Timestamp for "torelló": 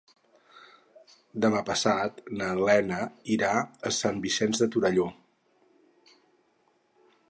4.77-5.11